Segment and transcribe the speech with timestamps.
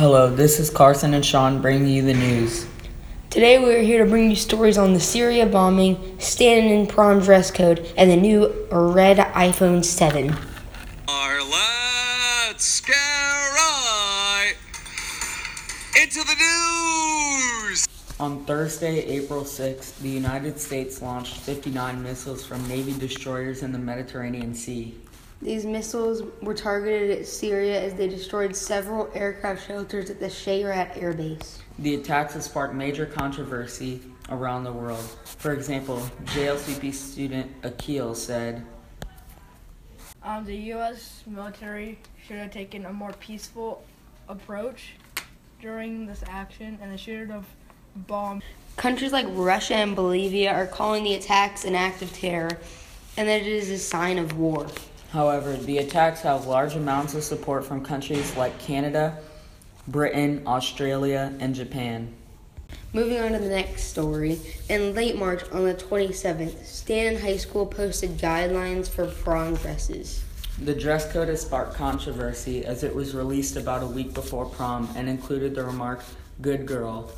[0.00, 2.66] Hello, this is Carson and Sean bringing you the news.
[3.28, 7.50] Today we are here to bring you stories on the Syria bombing, Stanton prom dress
[7.50, 10.34] code, and the new red iPhone 7.
[11.06, 14.54] Our let's get right
[16.00, 16.34] into the
[17.68, 17.86] news.
[18.18, 23.78] On Thursday, April 6th, the United States launched 59 missiles from Navy destroyers in the
[23.78, 24.94] Mediterranean Sea.
[25.42, 31.02] These missiles were targeted at Syria as they destroyed several aircraft shelters at the Shayrat
[31.02, 31.62] Air Base.
[31.78, 35.02] The attacks have sparked major controversy around the world.
[35.24, 38.66] For example, JLCP student Akil said,
[40.22, 41.22] Um, the U.S.
[41.26, 43.82] military should have taken a more peaceful
[44.28, 44.96] approach
[45.62, 47.46] during this action, and they should have
[47.96, 48.42] bombed.
[48.76, 52.58] Countries like Russia and Bolivia are calling the attacks an act of terror
[53.16, 54.66] and that it is a sign of war.
[55.12, 59.18] However, the attacks have large amounts of support from countries like Canada,
[59.88, 62.14] Britain, Australia, and Japan.
[62.92, 64.40] Moving on to the next story.
[64.68, 70.22] In late March on the 27th, Stanton High School posted guidelines for prom dresses.
[70.62, 74.88] The dress code has sparked controversy as it was released about a week before prom
[74.94, 76.02] and included the remark,
[76.40, 77.10] Good girl.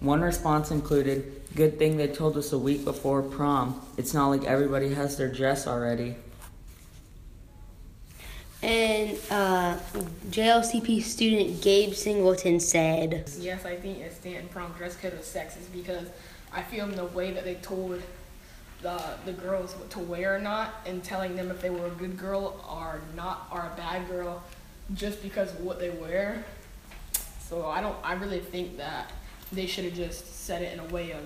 [0.00, 3.80] One response included, Good thing they told us a week before prom.
[3.96, 6.16] It's not like everybody has their dress already.
[8.66, 9.78] And uh,
[10.30, 15.72] JLCP student Gabe Singleton said, Yes, I think a Stanton prom dress code is sexist
[15.72, 16.08] because
[16.52, 18.02] I feel in the way that they told
[18.82, 21.90] the the girls what to wear or not, and telling them if they were a
[21.90, 24.42] good girl or not or a bad girl,
[24.94, 26.44] just because of what they wear.
[27.38, 27.96] So I don't.
[28.02, 29.12] I really think that
[29.52, 31.22] they should have just said it in a way of,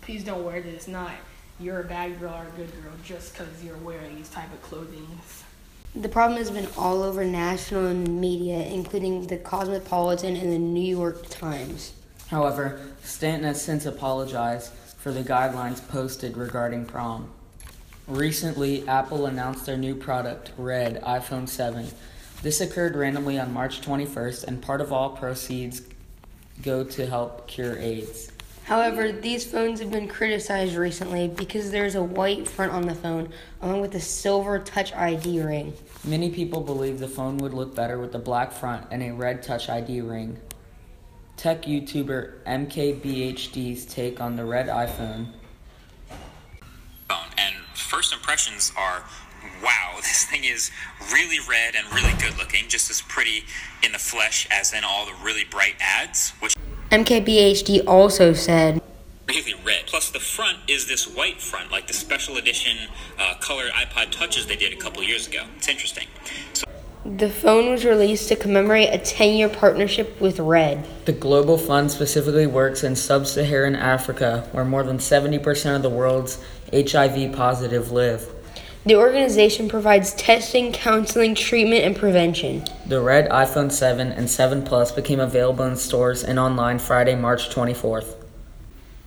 [0.00, 0.86] please don't wear this.
[0.86, 1.10] Not
[1.58, 4.62] you're a bad girl or a good girl just because you're wearing these type of
[4.62, 5.08] clothing.
[5.96, 11.28] The problem has been all over national media, including the Cosmopolitan and the New York
[11.28, 11.92] Times.
[12.26, 17.30] However, Stanton has since apologized for the guidelines posted regarding prom.
[18.08, 21.86] Recently, Apple announced their new product, Red iPhone 7.
[22.42, 25.82] This occurred randomly on March 21st, and part of all proceeds
[26.60, 28.32] go to help cure AIDS.
[28.64, 33.28] However, these phones have been criticized recently because there's a white front on the phone
[33.60, 35.74] along with a silver Touch ID ring.
[36.02, 39.42] Many people believe the phone would look better with a black front and a red
[39.42, 40.38] Touch ID ring.
[41.36, 45.26] Tech YouTuber MKBHD's take on the red iPhone.
[47.10, 49.04] And first impressions are
[49.62, 50.70] wow, this thing is
[51.12, 53.44] really red and really good looking, just as pretty
[53.82, 56.53] in the flesh as in all the really bright ads, which
[56.94, 58.80] MKBHD also said,
[59.26, 59.84] really red.
[59.86, 62.76] Plus, the front is this white front, like the special edition
[63.18, 65.42] uh, color iPod Touches they did a couple years ago.
[65.56, 66.06] It's interesting.
[66.52, 66.64] So,
[67.04, 70.86] The phone was released to commemorate a 10 year partnership with Red.
[71.04, 75.90] The Global Fund specifically works in sub Saharan Africa, where more than 70% of the
[75.90, 76.38] world's
[76.72, 78.30] HIV positive live.
[78.86, 82.64] The organization provides testing, counseling, treatment, and prevention.
[82.84, 87.48] The red iPhone 7 and 7 Plus became available in stores and online Friday, March
[87.48, 88.16] 24th.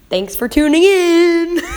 [0.10, 1.62] Thanks for tuning in!